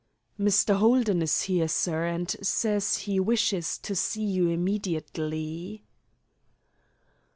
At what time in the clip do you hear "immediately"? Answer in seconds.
4.49-5.83